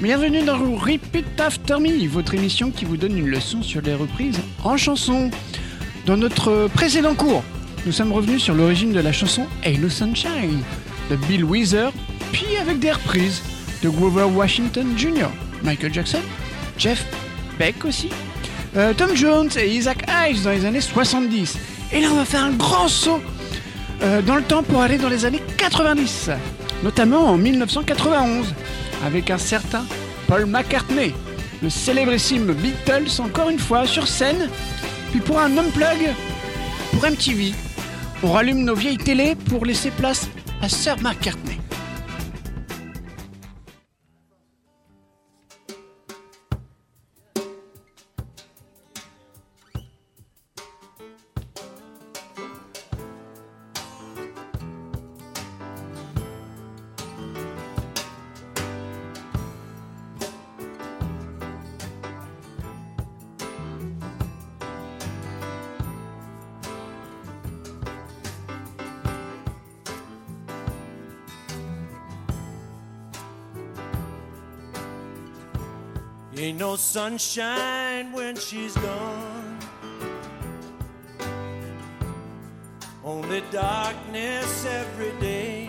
[0.00, 4.38] Bienvenue dans Repeat After Me, votre émission qui vous donne une leçon sur les reprises
[4.62, 5.28] en chanson.
[6.06, 7.42] Dans notre précédent cours,
[7.84, 10.62] nous sommes revenus sur l'origine de la chanson No Sunshine
[11.10, 11.92] de Bill Weezer,
[12.30, 13.42] puis avec des reprises
[13.82, 15.26] de Grover Washington Jr.,
[15.64, 16.22] Michael Jackson,
[16.78, 17.04] Jeff
[17.58, 18.08] Beck aussi,
[18.76, 21.58] euh, Tom Jones et Isaac Hayes dans les années 70.
[21.92, 23.20] Et là, on va faire un grand saut
[24.04, 26.30] euh, dans le temps pour aller dans les années 90,
[26.84, 28.54] notamment en 1991,
[29.04, 29.84] avec un certain
[30.26, 31.14] Paul McCartney,
[31.62, 34.48] le célébrissime Beatles, encore une fois sur scène,
[35.10, 36.14] puis pour un unplug
[36.92, 37.52] pour MTV.
[38.22, 40.28] On rallume nos vieilles télés pour laisser place
[40.60, 41.57] à Sir McCartney.
[76.40, 79.58] Ain't no sunshine when she's gone.
[83.04, 85.68] Only darkness every day.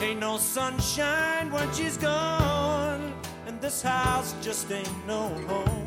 [0.00, 3.14] Ain't no sunshine when she's gone.
[3.46, 5.86] And this house just ain't no home.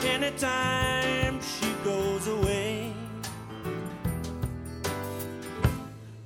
[0.00, 2.92] Anytime she goes away.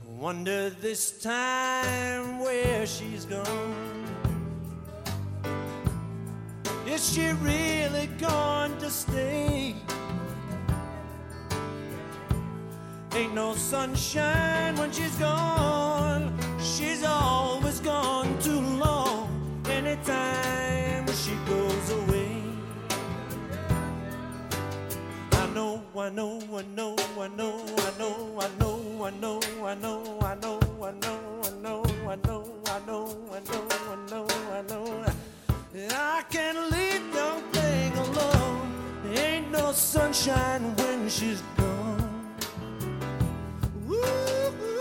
[0.04, 4.03] Wonder this time where she's gone.
[6.94, 9.74] Is she really going to stay?
[13.16, 16.32] Ain't no sunshine when she's gone.
[16.60, 19.28] She's always gone too long.
[19.68, 22.40] Anytime she goes away.
[25.32, 29.74] I know, I know, I know, I know, I know, I know, I know, I
[29.74, 34.26] know, I know, I know, I know, I know, I know, I know, I know,
[34.52, 35.04] I know.
[35.08, 35.13] I
[36.30, 38.72] can't leave no thing alone.
[39.16, 42.34] Ain't no sunshine when she's gone.
[43.86, 44.73] Woo.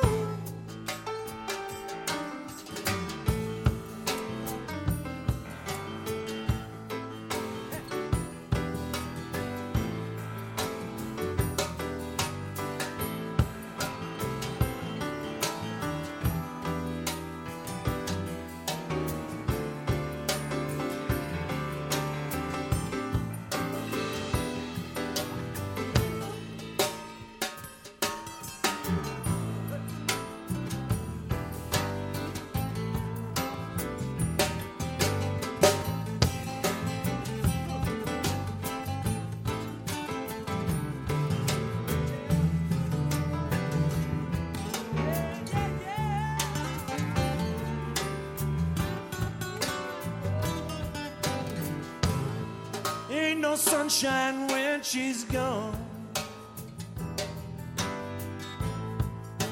[53.53, 55.77] No sunshine when she's gone.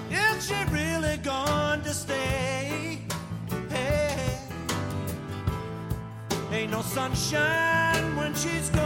[0.09, 2.97] Is she really gone to stay?
[3.69, 4.39] Hey.
[6.51, 8.80] Ain't no sunshine when she's gone,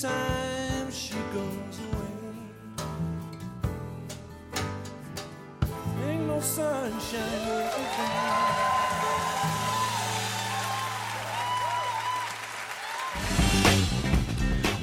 [0.00, 0.08] Sunshine.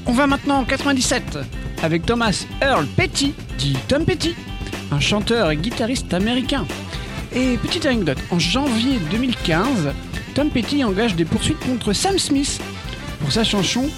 [0.05, 1.39] On va maintenant en 97
[1.81, 4.35] avec Thomas Earl Petty, dit Tom Petty,
[4.91, 6.67] un chanteur et guitariste américain.
[7.33, 9.93] Et petite anecdote, en janvier 2015,
[10.35, 12.61] Tom Petty engage des poursuites contre Sam Smith
[13.19, 13.89] pour sa chanson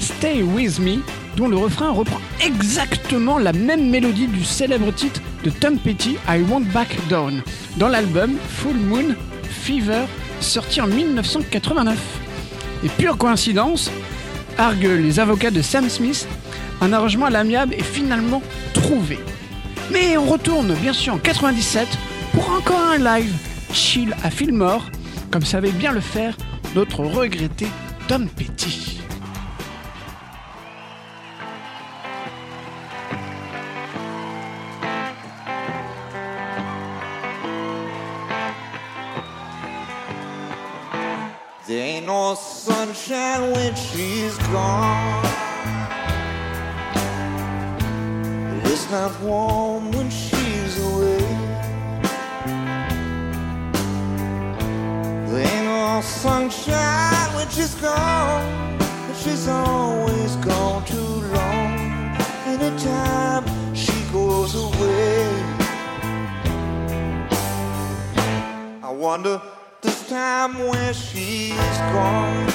[0.00, 1.02] Stay With Me,
[1.36, 6.40] dont le refrain reprend exactement la même mélodie du célèbre titre de Tom Petty, I
[6.48, 7.42] Won't Back Down,
[7.76, 9.14] dans l'album Full Moon
[9.44, 10.04] Fever,
[10.40, 11.98] sorti en 1989.
[12.84, 13.90] Et pure coïncidence,
[14.56, 16.26] arguent les avocats de Sam Smith,
[16.80, 18.42] un arrangement à l'amiable est finalement
[18.72, 19.18] trouvé.
[19.92, 21.86] Mais on retourne bien sûr en 97
[22.32, 23.32] pour encore un live
[23.72, 24.90] chill à Fillmore,
[25.30, 26.36] comme savait bien le faire
[26.74, 27.66] notre regretté
[28.08, 28.99] Tom Petty.
[42.30, 45.24] No sunshine when she's gone.
[48.70, 51.18] It's not warm when she's away.
[55.26, 58.78] There ain't no sunshine when she's gone.
[59.16, 61.72] She's always gone too long.
[62.46, 63.44] Anytime
[63.74, 65.26] she goes away.
[68.84, 69.42] I wonder
[70.10, 72.48] time where she's gone.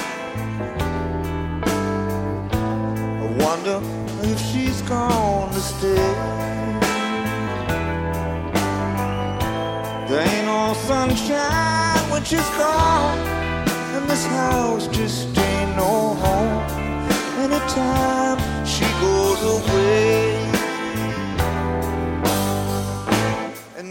[3.22, 3.80] I wonder
[4.24, 5.94] if she's gonna stay.
[10.06, 13.18] There ain't no sunshine when she's gone,
[13.94, 16.62] and this house just ain't no home.
[17.40, 20.35] Anytime she goes away.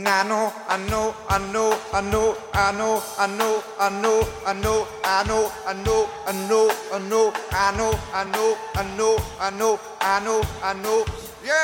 [0.07, 4.53] I know, I know, I know, I know, I know, I know, I know, I
[4.53, 9.17] know, I know, I know, I know, I know, I know, I know, I know,
[9.39, 11.05] I know, I know, I know.
[11.43, 11.55] Yeah,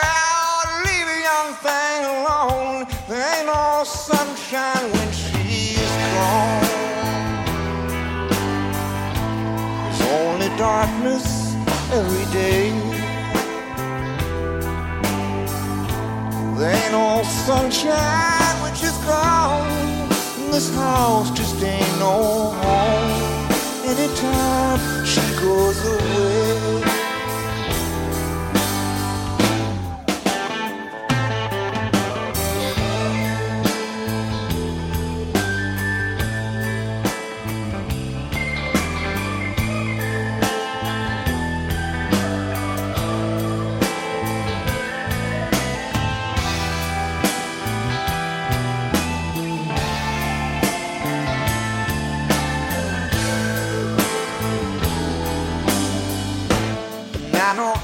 [0.86, 2.86] leave a young thing alone.
[3.08, 6.66] There ain't no sunshine when she's gone.
[9.84, 11.56] There's only darkness
[11.92, 12.91] every day.
[16.62, 20.08] There ain't no sunshine when she's gone.
[20.52, 23.50] This house just ain't no home.
[23.84, 26.61] Anytime she goes away.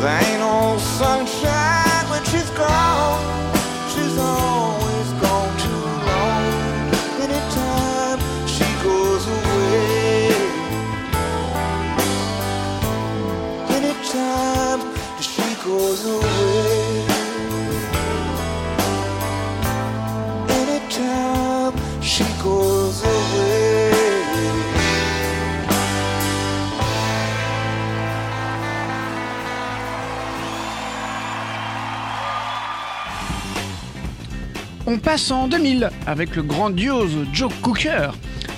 [0.00, 3.59] There ain't no sunshine when she's gone.
[34.92, 38.10] On passe en 2000 avec le grandiose Joe Cooker,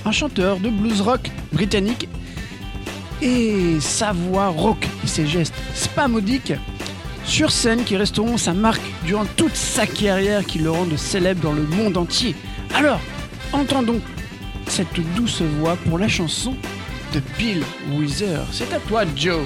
[0.03, 2.09] un chanteur de blues rock britannique
[3.21, 6.53] et sa voix rock et ses gestes spamodiques
[7.23, 11.53] sur scène qui resteront sa marque durant toute sa carrière qui le rendent célèbre dans
[11.53, 12.35] le monde entier.
[12.73, 12.99] Alors,
[13.51, 14.01] entendons
[14.65, 16.55] cette douce voix pour la chanson
[17.13, 17.61] de Bill
[17.91, 18.39] Wither.
[18.51, 19.45] C'est à toi Joe.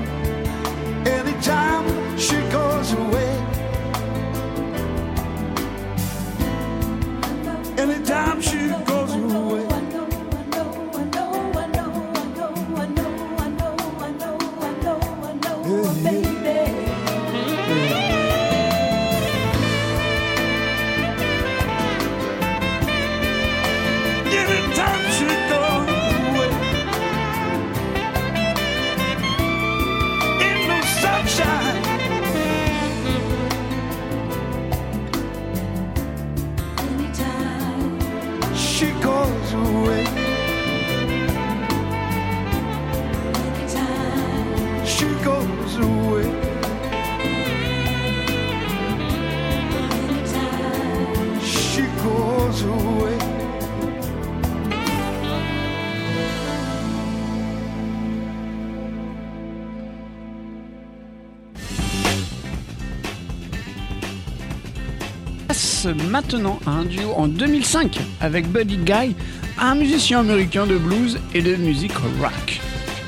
[66.11, 69.15] Maintenant à un duo en 2005 avec Buddy Guy,
[69.59, 72.59] un musicien américain de blues et de musique rock.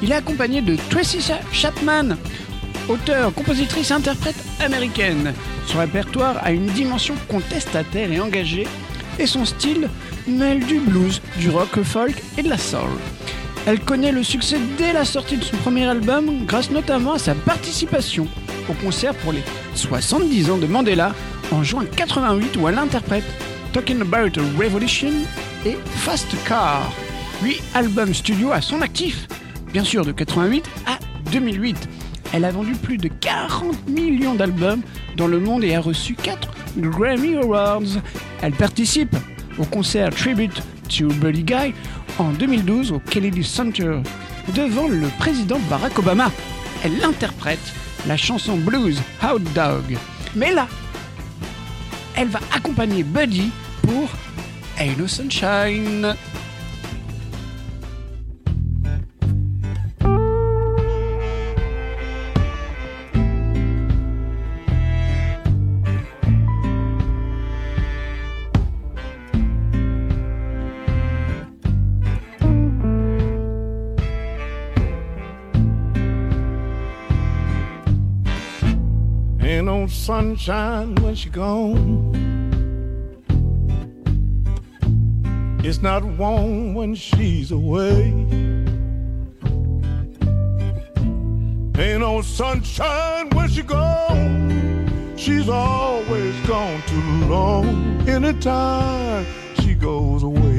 [0.02, 2.16] Il est accompagné de Tracy Cha- Chapman,
[2.90, 5.34] auteure, compositrice, interprète américaine.
[5.68, 8.68] Son répertoire a une dimension contestataire et engagée,
[9.20, 9.90] et son style
[10.28, 12.80] mêle du blues, du rock folk et de la soul.
[13.66, 17.34] Elle connaît le succès dès la sortie de son premier album, grâce notamment à sa
[17.36, 18.28] participation
[18.70, 19.44] au concert pour les
[19.76, 21.14] 70 ans de Mandela
[21.52, 23.24] en juin 88 où elle interprète
[23.74, 25.12] Talking About a Revolution
[25.66, 26.92] et Fast Car,
[27.42, 29.28] 8 albums studio à son actif,
[29.72, 31.00] bien sûr de 88 à
[31.32, 31.90] 2008.
[32.34, 34.82] Elle a vendu plus de 40 millions d'albums
[35.18, 38.02] dans le monde et a reçu 4 Grammy Awards.
[38.42, 39.16] Elle participe
[39.58, 41.74] au concert Tribute to Buddy Guy
[42.18, 43.98] en 2012 au Kennedy Center
[44.56, 46.32] devant le président Barack Obama.
[46.84, 47.74] Elle interprète
[48.08, 49.98] la chanson blues Hot Dog.
[50.36, 50.68] Mais là,
[52.16, 53.52] elle va accompagner Buddy
[53.82, 54.10] pour
[54.98, 56.16] No Sunshine.
[80.04, 82.12] Sunshine when she gone.
[85.64, 88.12] It's not warm when she's away.
[91.78, 95.16] Ain't no sunshine when she gone.
[95.16, 98.06] She's always gone too long.
[98.06, 99.26] Anytime
[99.62, 100.53] she goes away.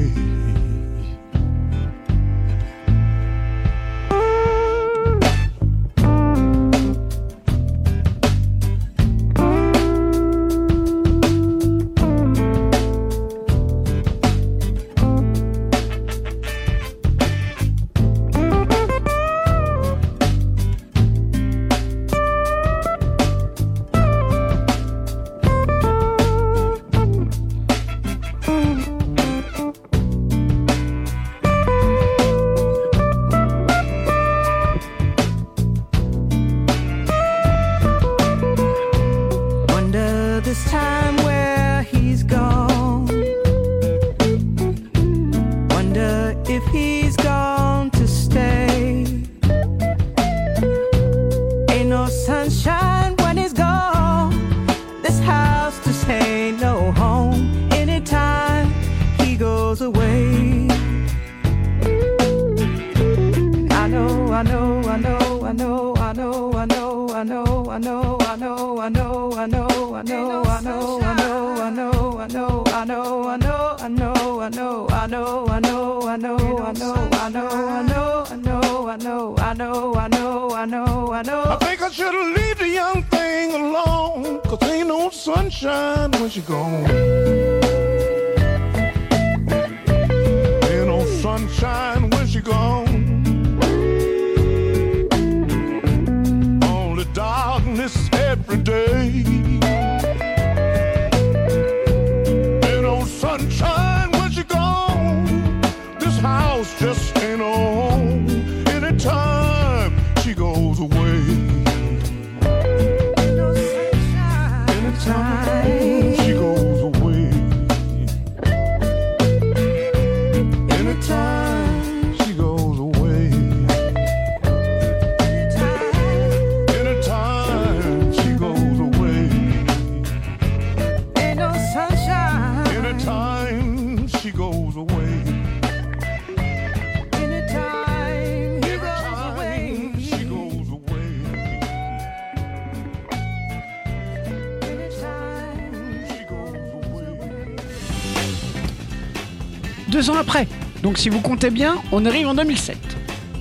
[149.95, 150.45] Deux ans après,
[150.83, 152.77] donc si vous comptez bien, on arrive en 2007,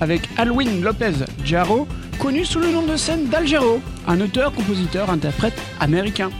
[0.00, 1.11] avec Alwin Lopez
[1.44, 1.88] Jarro,
[2.20, 6.30] connu sous le nom de scène d'Algero, un auteur, compositeur, interprète américain.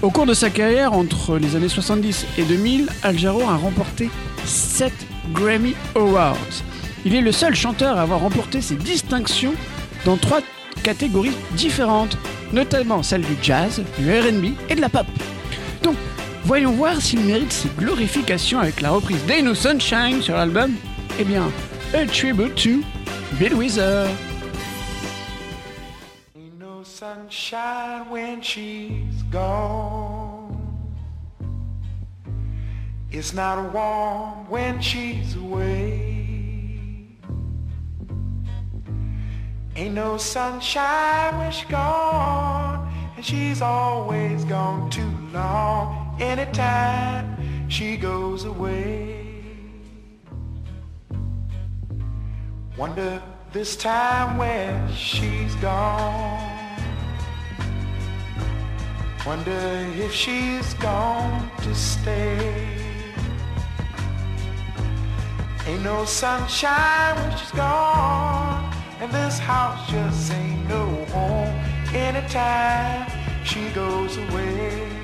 [0.00, 4.08] Au cours de sa carrière, entre les années 70 et 2000, Algero a remporté
[4.46, 4.90] 7
[5.34, 6.62] Grammy Awards.
[7.04, 9.52] Il est le seul chanteur à avoir remporté ces distinctions
[10.06, 10.40] dans trois
[10.82, 12.16] catégories différentes,
[12.54, 15.06] notamment celles du jazz, du RB et de la pop.
[15.82, 15.96] Donc,
[16.44, 20.72] voyons voir s'il mérite ses glorifications avec la reprise d'Ain No Sunshine sur l'album.
[21.18, 21.50] Eh bien,
[21.94, 22.82] A Tribute to
[23.38, 24.08] Bill Wither.
[26.36, 30.56] Ain't no sunshine when she's gone.
[33.10, 37.16] It's not warm when she's away.
[39.76, 42.88] Ain't no sunshine when she's gone.
[43.16, 46.03] And she's always gone too long.
[46.20, 49.26] Anytime she goes away.
[52.76, 53.20] Wonder
[53.52, 56.54] this time where she's gone.
[59.26, 62.66] Wonder if she's gone to stay.
[65.66, 68.72] Ain't no sunshine when she's gone.
[69.00, 71.54] And this house just ain't no home.
[71.94, 73.10] Anytime
[73.44, 75.03] she goes away.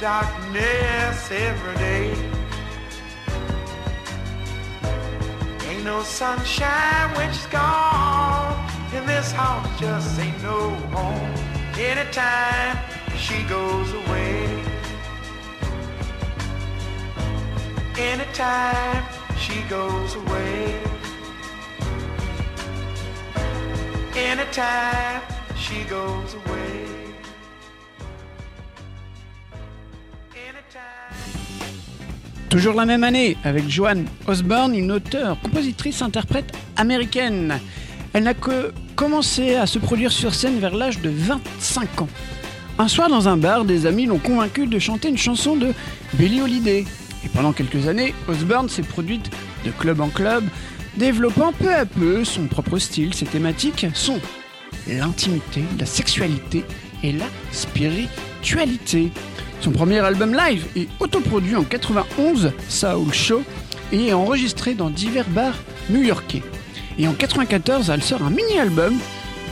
[0.00, 2.10] darkness every day.
[5.68, 8.70] Ain't no sunshine when she's gone.
[8.92, 11.34] And this house just ain't no home.
[11.78, 12.78] Anytime
[13.16, 14.62] she goes away.
[17.98, 19.04] Anytime
[19.38, 20.80] she goes away.
[24.14, 25.22] Anytime
[25.56, 26.65] she goes away.
[32.56, 37.60] Toujours la même année, avec Joanne Osborne, une auteure, compositrice, interprète américaine.
[38.14, 42.08] Elle n'a que commencé à se produire sur scène vers l'âge de 25 ans.
[42.78, 45.74] Un soir dans un bar, des amis l'ont convaincue de chanter une chanson de
[46.14, 46.86] Billie Holiday.
[47.26, 49.30] Et pendant quelques années, Osborne s'est produite
[49.66, 50.42] de club en club,
[50.96, 53.12] développant peu à peu son propre style.
[53.12, 54.18] Ses thématiques sont
[54.88, 56.64] l'intimité, la sexualité
[57.02, 59.12] et la spiritualité.
[59.60, 63.42] Son premier album live est autoproduit en 91, Soul Show,
[63.92, 65.56] et est enregistré dans divers bars
[65.90, 66.42] new-yorkais.
[66.98, 68.98] Et en 94, elle sort un mini-album,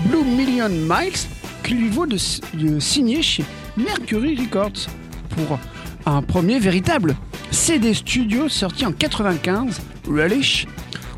[0.07, 1.29] Blue Million Miles,
[1.63, 2.19] qui lui vaut de,
[2.55, 3.45] de signer chez
[3.77, 4.89] Mercury Records
[5.31, 5.59] pour
[6.07, 7.17] un premier véritable
[7.51, 10.67] CD studio sorti en 95, Relish,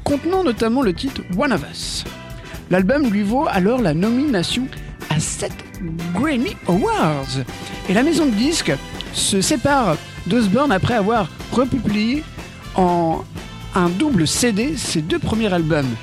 [0.05, 2.05] contenant notamment le titre One of Us.
[2.71, 4.67] L'album lui vaut alors la nomination
[5.11, 5.66] à 7
[6.15, 7.45] Grammy Awards.
[7.89, 8.73] Et la maison de disques
[9.13, 12.23] se sépare d'Osborne après avoir republié
[12.75, 13.25] en
[13.75, 15.95] un double CD ses deux premiers albums.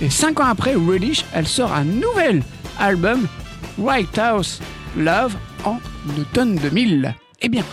[0.00, 2.42] Et cinq ans après Reddish, elle sort un nouvel
[2.78, 3.26] album,
[3.78, 4.60] White House
[4.96, 5.78] Love, en
[6.18, 7.14] automne 2000.
[7.42, 7.64] Eh bien,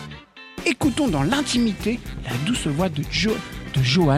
[0.66, 3.32] écoutons dans l'intimité la douce voix de, jo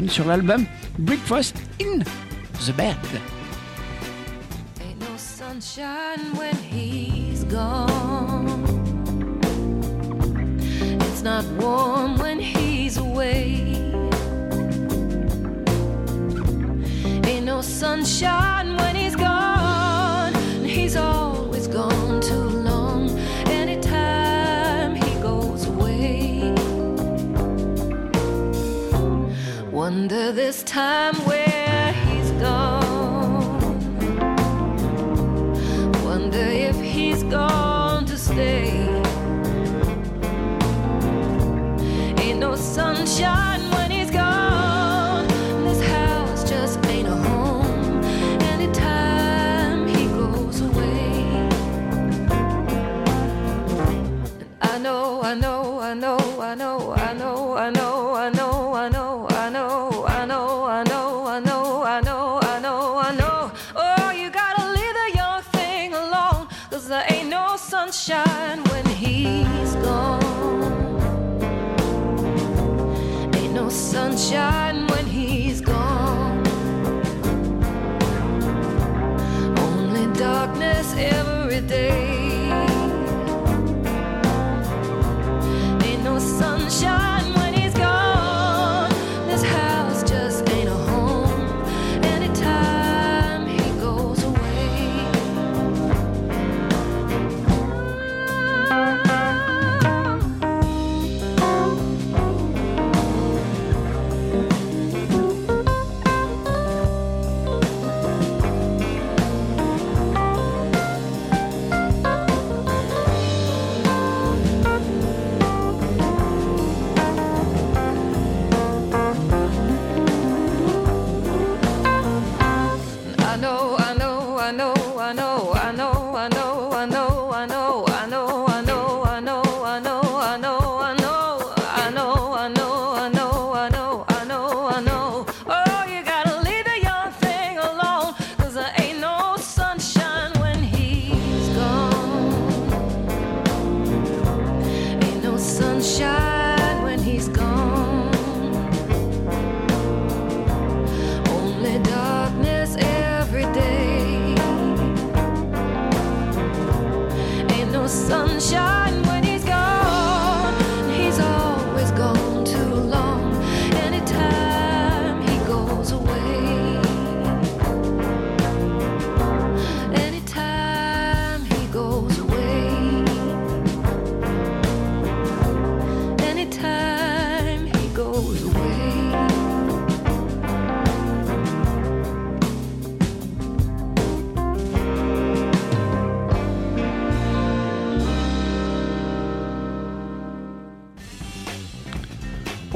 [0.08, 0.66] sur l'album
[1.00, 2.00] Breakfast in
[2.60, 2.98] the Bed.
[7.56, 7.62] It's
[11.22, 13.62] not warm when he's away.
[17.28, 20.34] Ain't no sunshine when he's gone.
[20.64, 23.12] He's always gone too long.
[23.46, 26.56] Anytime he goes away.
[29.72, 31.53] Wonder this time where
[37.34, 38.70] gone to stay.
[42.22, 45.28] Ain't no sunshine when he's gone.
[45.66, 48.04] This house just ain't a home.
[48.54, 51.50] Anytime he goes away.
[54.62, 56.83] I know, I know, I know, I know, I know,
[67.92, 70.24] sunshine when he's gone.
[73.36, 74.88] Ain't no sunshine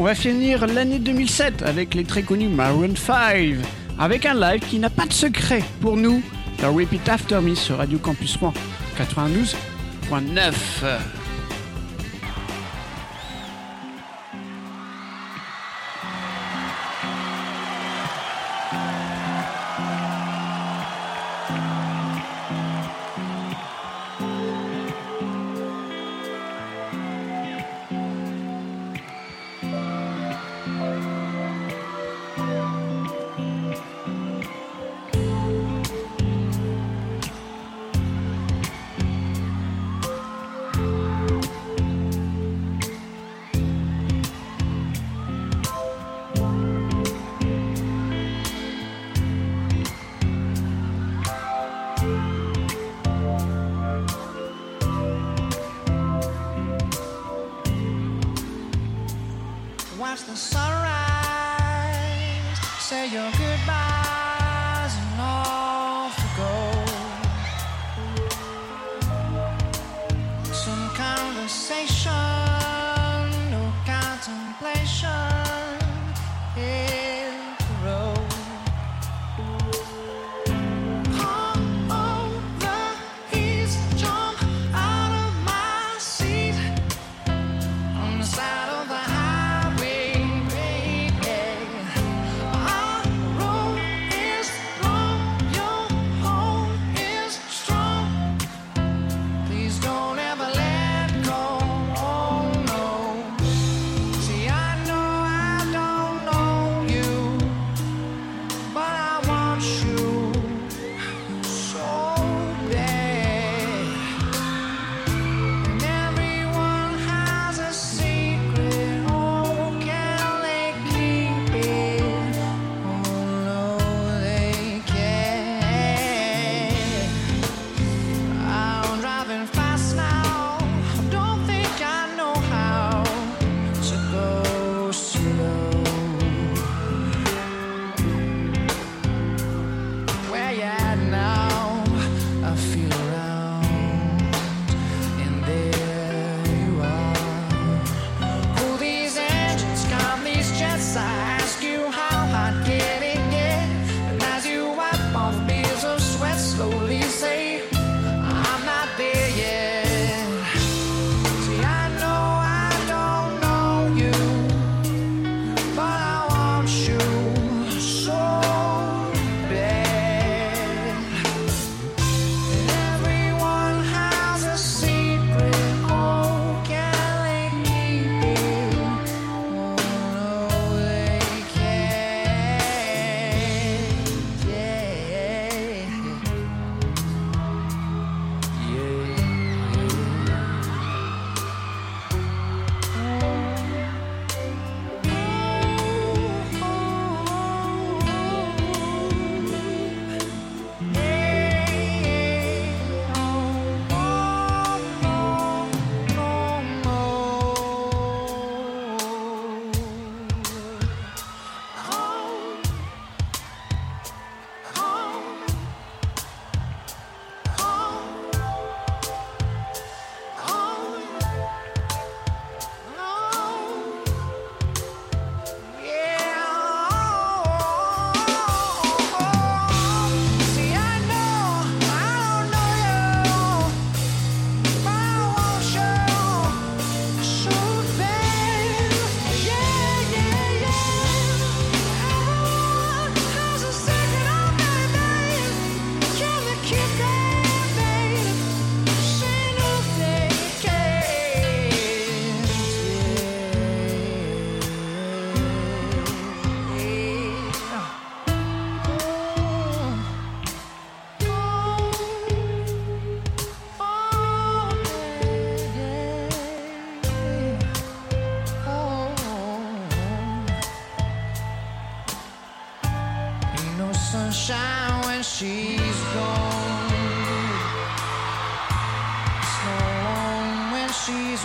[0.08, 3.58] va finir l'année 2007 avec les très connus Maroon 5,
[4.00, 6.24] avec un live qui n'a pas de secret pour nous,
[6.62, 8.54] dans Repeat After Me sur Radio Campus Rouen
[8.98, 11.17] 92.9.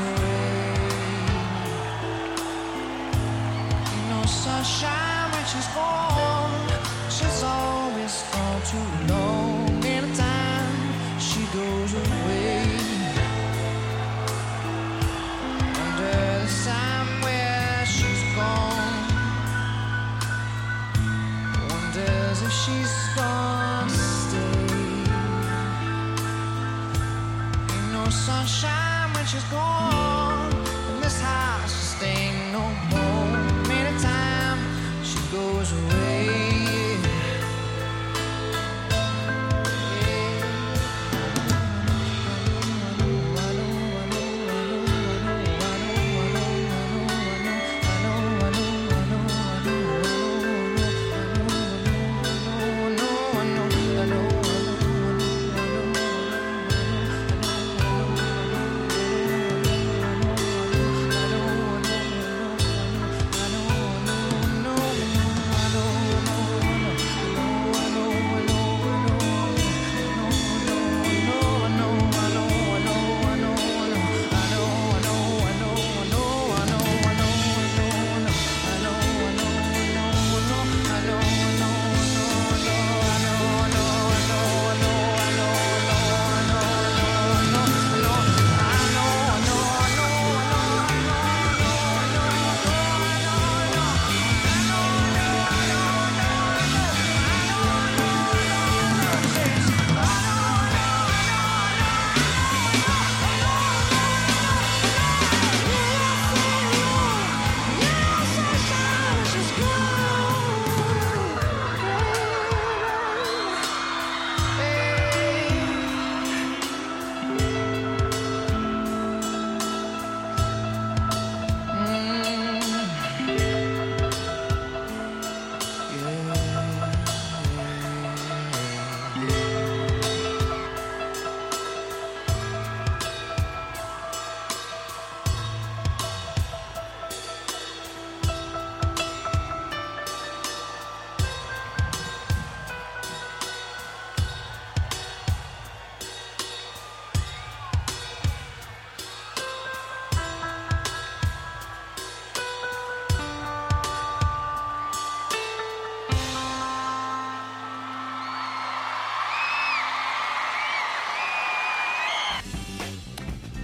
[0.01, 0.32] always.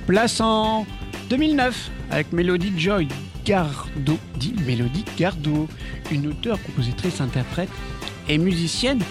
[0.09, 0.87] Place en
[1.29, 3.09] 2009 avec Mélodie Joy
[3.44, 4.55] Gardot, dit
[5.18, 5.68] Gardot,
[6.11, 7.68] une auteure, compositrice, interprète
[8.27, 9.03] et musicienne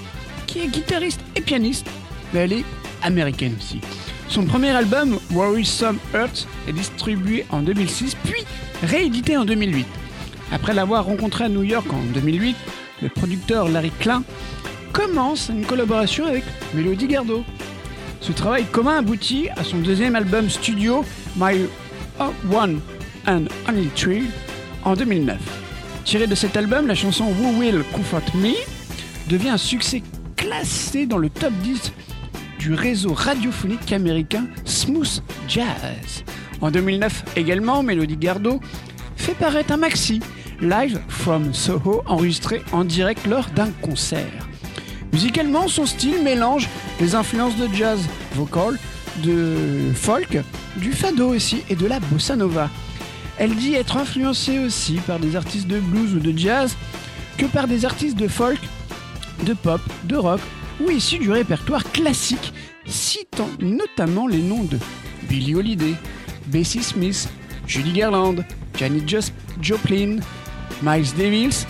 [0.47, 1.85] qui est guitariste et pianiste,
[2.33, 2.65] mais elle est
[3.03, 3.79] américaine aussi.
[4.27, 8.43] Son premier album, Worrisome Earth, est distribué en 2006, puis
[8.81, 9.85] réédité en 2008.
[10.51, 12.55] Après l'avoir rencontré à New York en 2008,
[13.03, 14.23] le producteur Larry Klein
[14.93, 17.43] commence une collaboration avec Mélodie Gardot.
[18.27, 21.05] Ce travail commun aboutit à son deuxième album studio,
[21.37, 21.65] My
[22.51, 22.81] One
[23.25, 24.25] and Only Tree,
[24.83, 25.37] en 2009.
[26.03, 28.51] Tiré de cet album, la chanson Who Will Comfort Me
[29.29, 30.03] devient un succès
[30.35, 31.93] classé dans le top 10
[32.59, 36.25] du réseau radiophonique américain Smooth Jazz.
[36.59, 38.59] En 2009 également, Mélodie Gardot
[39.15, 40.19] fait paraître un maxi,
[40.59, 44.49] Live from Soho, enregistré en direct lors d'un concert.
[45.13, 46.67] Musicalement, son style mélange
[46.99, 47.99] les influences de jazz
[48.35, 48.77] vocal,
[49.23, 50.37] de folk,
[50.77, 52.69] du fado aussi et de la bossa nova.
[53.37, 56.75] Elle dit être influencée aussi par des artistes de blues ou de jazz
[57.37, 58.59] que par des artistes de folk,
[59.43, 60.41] de pop, de rock
[60.79, 62.53] ou issus du répertoire classique,
[62.85, 64.77] citant notamment les noms de
[65.29, 65.93] Billie Holiday,
[66.47, 67.29] Bessie Smith,
[67.67, 68.37] Judy Garland,
[68.77, 69.03] Janis
[69.61, 70.17] Joplin,
[70.81, 71.65] Miles Davis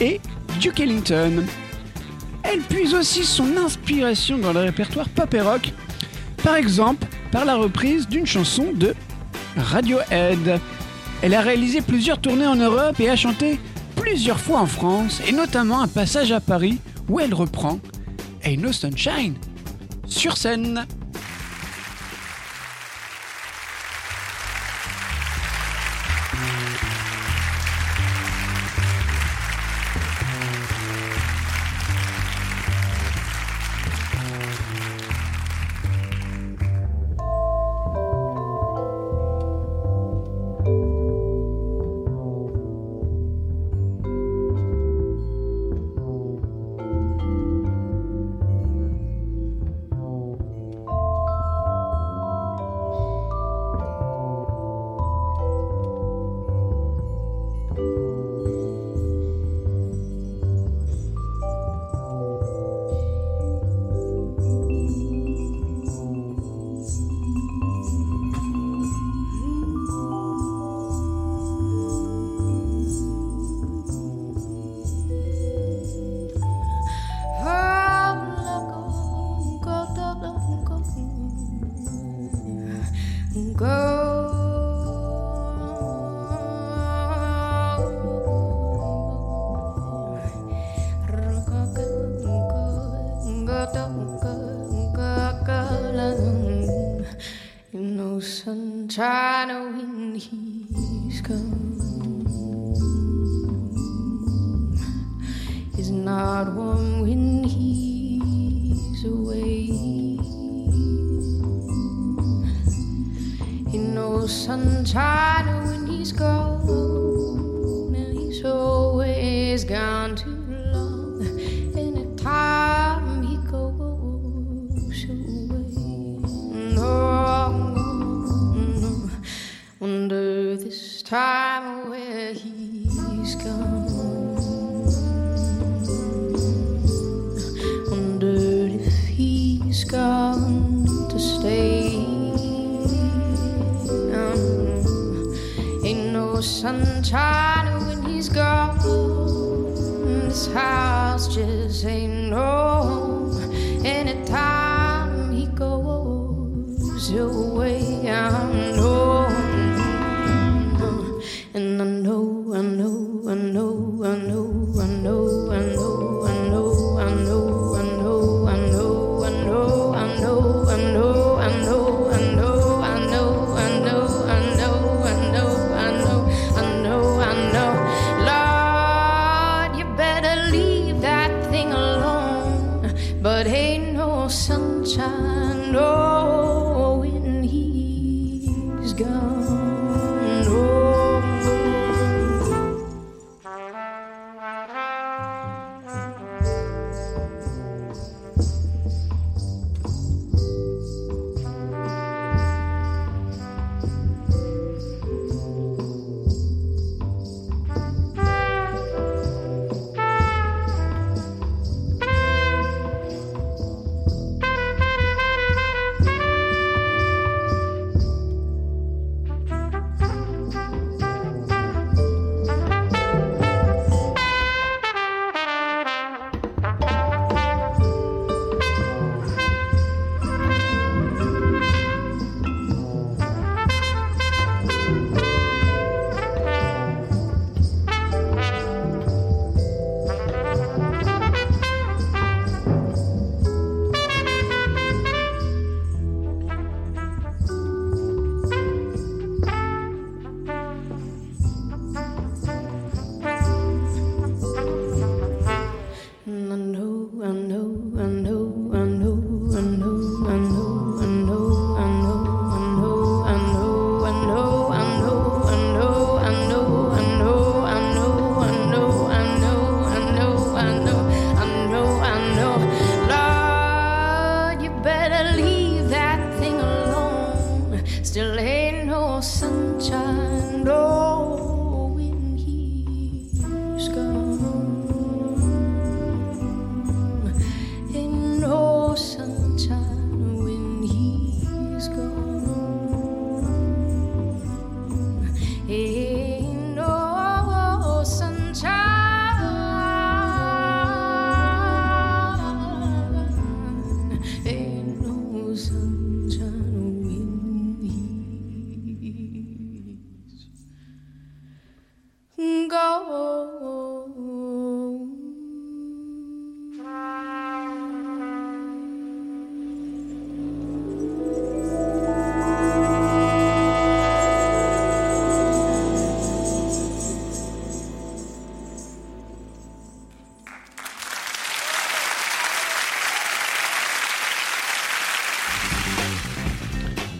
[0.00, 0.20] et
[0.60, 1.44] Duke Ellington.
[2.50, 5.72] Elle puise aussi son inspiration dans le répertoire pop et rock,
[6.42, 8.94] par exemple par la reprise d'une chanson de
[9.56, 10.58] Radiohead.
[11.20, 13.60] Elle a réalisé plusieurs tournées en Europe et a chanté
[13.96, 17.80] plusieurs fois en France, et notamment un passage à Paris où elle reprend
[18.44, 19.34] Ain't No Sunshine
[20.06, 20.86] sur scène.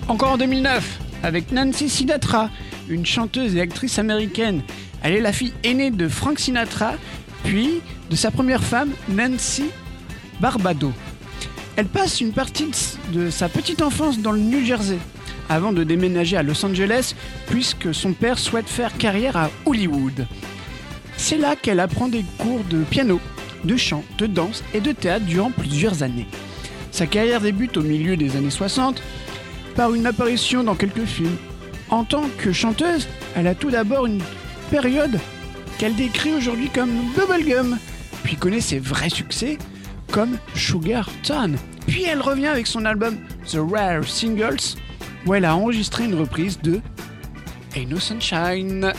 [0.08, 2.48] Encore en 2009, avec Nancy Sinatra,
[2.88, 4.62] une chanteuse et actrice américaine.
[5.02, 6.94] Elle est la fille aînée de Frank Sinatra,
[7.44, 9.64] puis de sa première femme, Nancy
[10.40, 10.94] Barbado.
[11.76, 12.70] Elle passe une partie
[13.12, 14.96] de sa petite enfance dans le New Jersey,
[15.50, 17.14] avant de déménager à Los Angeles,
[17.46, 20.26] puisque son père souhaite faire carrière à Hollywood.
[21.18, 23.20] C'est là qu'elle apprend des cours de piano,
[23.62, 26.26] de chant, de danse et de théâtre durant plusieurs années.
[26.92, 29.02] Sa carrière débute au milieu des années 60
[29.78, 31.36] par une apparition dans quelques films.
[31.88, 33.06] En tant que chanteuse,
[33.36, 34.20] elle a tout d'abord une
[34.72, 35.20] période
[35.78, 37.78] qu'elle décrit aujourd'hui comme bubblegum,
[38.24, 39.56] puis connaît ses vrais succès
[40.10, 41.56] comme Sugar Town.
[41.86, 44.76] Puis elle revient avec son album The Rare Singles,
[45.24, 46.80] où elle a enregistré une reprise de
[47.76, 48.92] Ain't No Sunshine.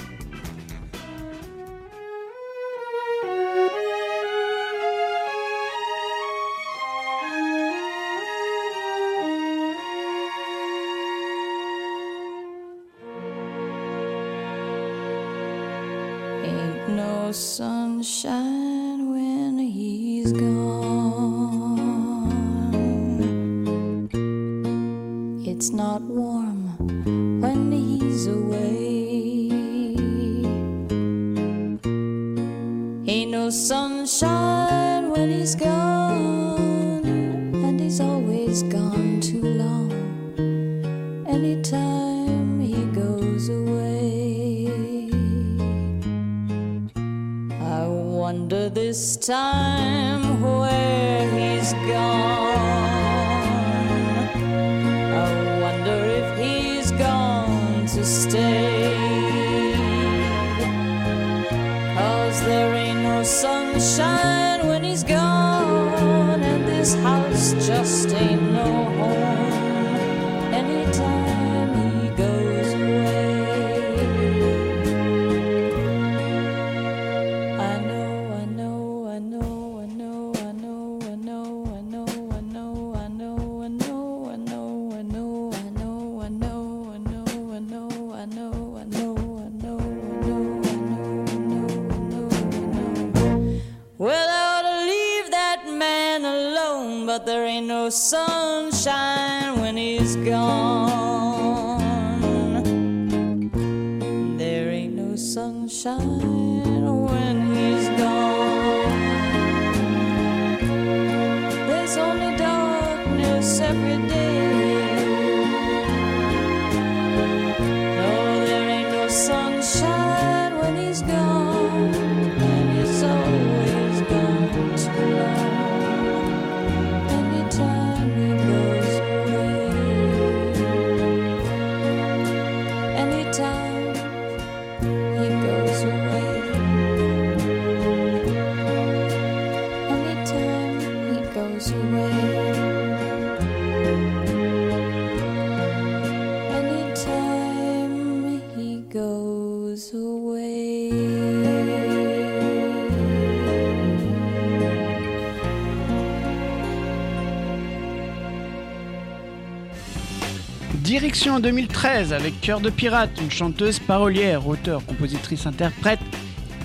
[161.27, 165.99] En 2013 avec Cœur de Pirate, une chanteuse parolière, auteure, compositrice, interprète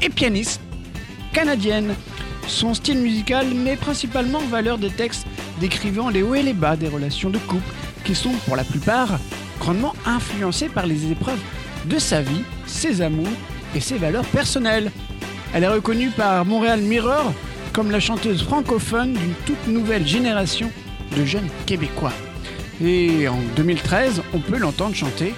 [0.00, 0.60] et pianiste
[1.32, 1.94] canadienne.
[2.46, 5.26] Son style musical met principalement en valeur des textes
[5.60, 7.64] décrivant les hauts et les bas des relations de couple
[8.04, 9.18] qui sont pour la plupart
[9.58, 11.42] grandement influencés par les épreuves
[11.86, 13.26] de sa vie, ses amours
[13.74, 14.92] et ses valeurs personnelles.
[15.52, 17.34] Elle est reconnue par Montréal Mirror
[17.72, 20.70] comme la chanteuse francophone d'une toute nouvelle génération
[21.16, 22.12] de jeunes québécois.
[22.82, 25.32] Et en 2013, on peut l'entendre chanter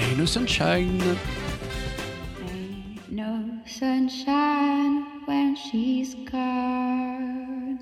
[0.00, 1.02] Ain't Sunshine.
[2.48, 7.78] Ain't no sunshine when she's gone.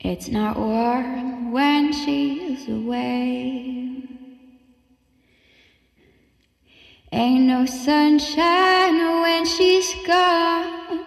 [0.00, 4.02] It's not warm when she's away.
[7.12, 11.04] Ain't no sunshine when she's gone,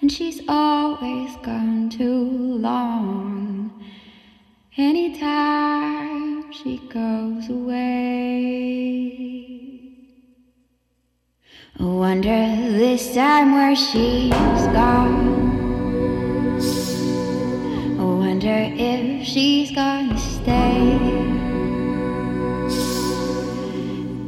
[0.00, 3.72] and she's always gone too long.
[4.78, 7.82] Anytime she goes away.
[11.78, 14.32] I wonder this time where she's
[14.72, 15.28] gone.
[18.00, 20.96] I wonder if she's gonna stay.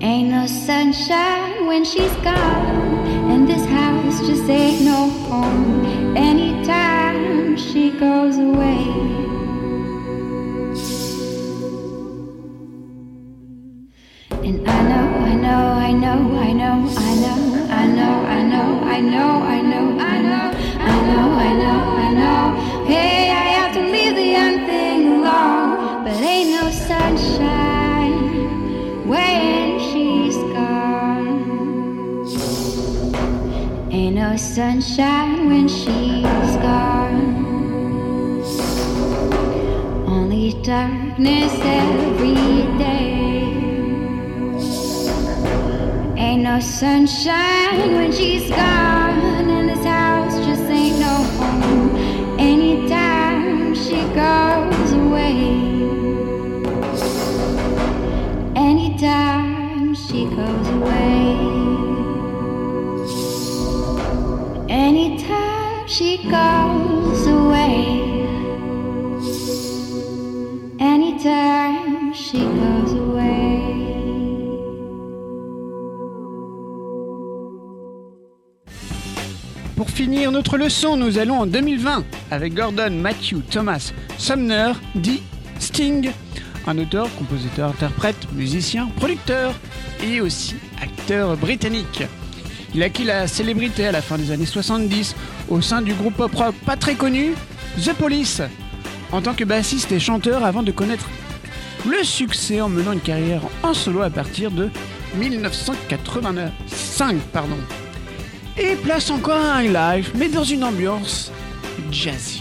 [0.03, 5.87] Ain't no sunshine when she's gone, and this house just ain't no home.
[6.15, 9.24] Anytime she goes away.
[15.45, 17.39] know, I know, I know, I know,
[17.81, 20.47] I know, I know, I know, I know, I know,
[20.81, 22.43] I know, I know, I know.
[22.87, 28.17] Hey, I have to leave the young thing alone, but ain't no sunshine
[29.07, 31.43] when she's gone.
[33.93, 37.27] Ain't no sunshine when she's gone.
[40.07, 43.14] Only darkness every day.
[46.55, 51.97] No sunshine when she's gone, and this house just ain't no home.
[52.39, 55.37] Anytime she goes away,
[58.55, 61.37] anytime she goes away,
[64.69, 66.74] anytime she goes
[80.25, 85.21] Pour finir notre leçon, nous allons en 2020 avec Gordon Matthew Thomas Sumner, dit
[85.59, 86.13] Sting,
[86.67, 89.53] un auteur, compositeur, interprète, musicien, producteur
[90.03, 92.05] et aussi acteur britannique.
[92.75, 95.15] Il acquit la célébrité à la fin des années 70
[95.51, 97.35] au sein du groupe pop rock pas très connu,
[97.85, 98.41] The Police,
[99.13, 101.11] en tant que bassiste et chanteur avant de connaître
[101.87, 104.71] le succès en menant une carrière en solo à partir de
[105.19, 107.19] 1985.
[107.31, 107.59] Pardon.
[108.57, 111.33] Et place encore un live, mais dans une ambiance
[111.91, 112.41] jazzy.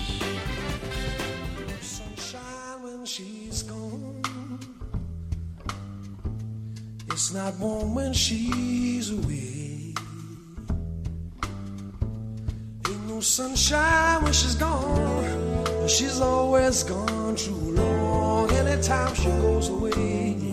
[7.11, 9.93] It's not warm when she's away.
[12.87, 15.87] Ain't no sunshine when she's gone.
[15.87, 18.51] She's always gone too long.
[18.51, 20.52] Anytime she goes away.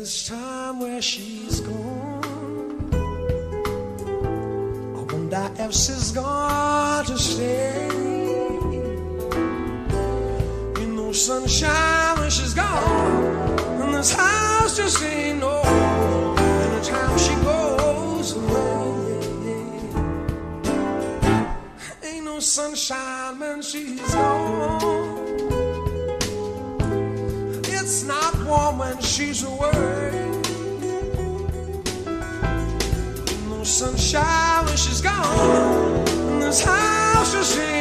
[0.00, 2.90] This time where she's gone.
[4.96, 7.86] I wonder if she's gone to stay.
[10.80, 15.60] You know, sunshine when she's gone, and this house just ain't no.
[16.64, 19.50] Anytime she goes away,
[22.08, 23.19] ain't no sunshine
[29.20, 30.30] she's away.
[33.48, 36.04] No sunshine when she's gone.
[36.40, 37.79] This house ain't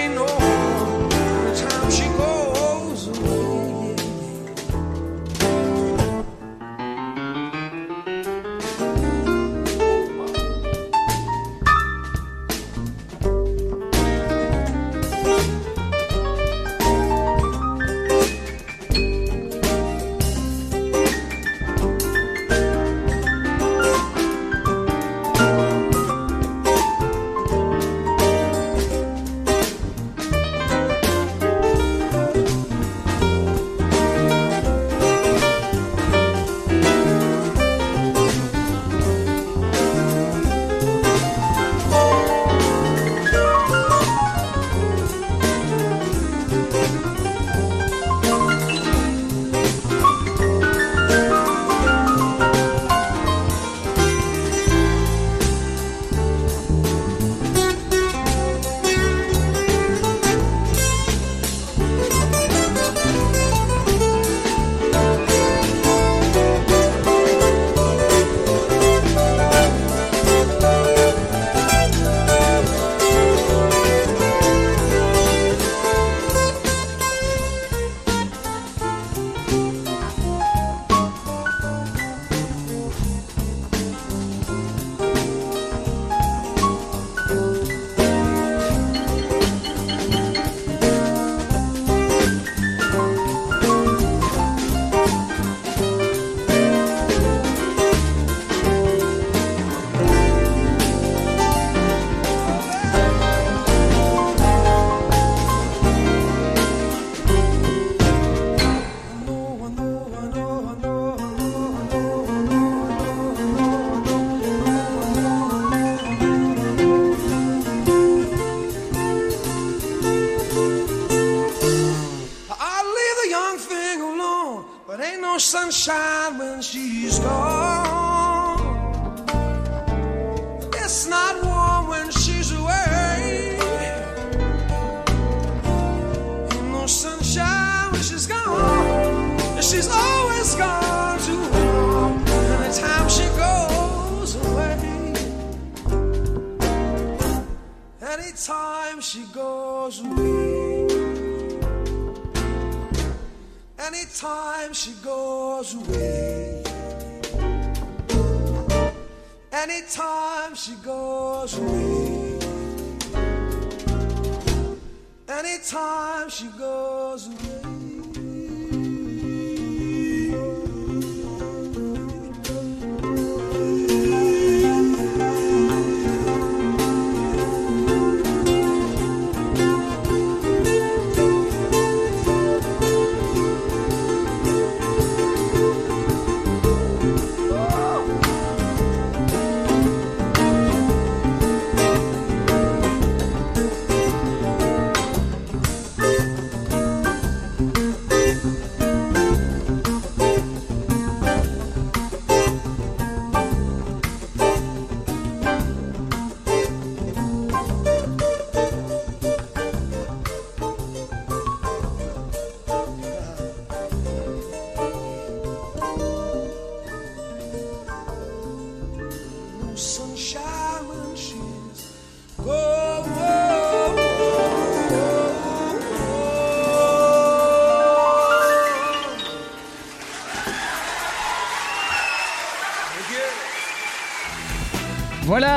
[165.28, 167.79] Anytime she goes away.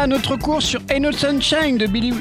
[0.09, 2.13] Notre cours sur Ain't Sunshine de Billy,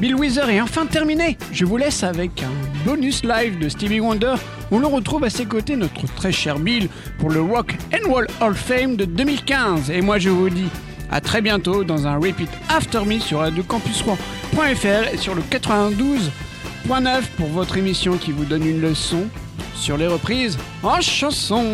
[0.00, 1.36] Bill Wither est enfin terminé.
[1.52, 4.34] Je vous laisse avec un bonus live de Stevie Wonder
[4.70, 8.28] où l'on retrouve à ses côtés notre très cher Bill pour le Rock and Roll
[8.40, 9.90] Hall of Fame de 2015.
[9.90, 10.68] Et moi je vous dis
[11.10, 17.48] à très bientôt dans un repeat After Me sur radiocampus3.fr et sur le 92.9 pour
[17.48, 19.26] votre émission qui vous donne une leçon
[19.74, 21.64] sur les reprises en chanson.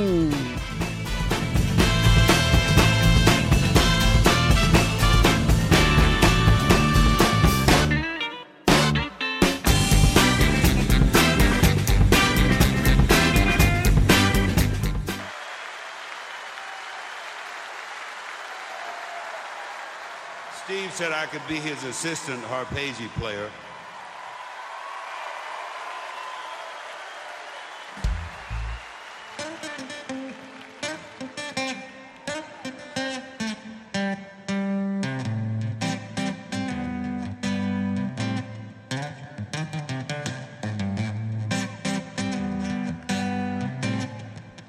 [21.00, 23.48] Said I could be his assistant harpeggi player.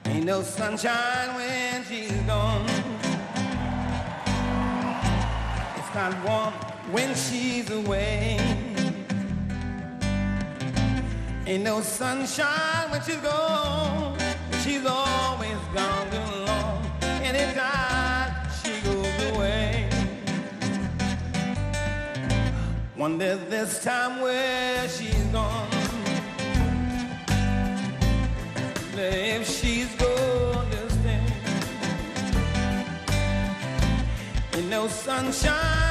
[0.05, 1.40] Ain't no sunshine
[6.01, 8.39] When she's away.
[11.45, 14.17] Ain't no sunshine when she's gone.
[14.63, 16.91] She's always gone too long.
[17.21, 18.33] Anytime
[18.63, 19.89] she goes away.
[22.97, 25.67] Wonder this time where she's gone.
[28.97, 31.23] If she's gonna stay.
[34.53, 35.90] Ain't no sunshine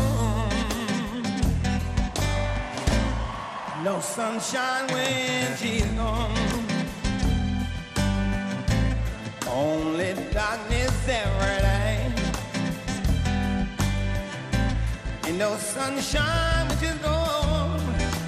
[3.83, 6.31] No sunshine when she's gone.
[9.47, 12.13] Only darkness every day.
[15.25, 17.79] Ain't no sunshine when she's gone.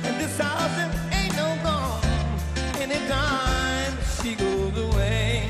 [0.05, 2.01] And this house ain't no gone.
[2.81, 5.47] Anytime she goes away.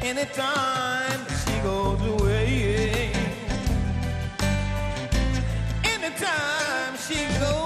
[0.00, 3.12] Anytime she goes away.
[5.84, 6.55] Anytime
[7.08, 7.65] she goes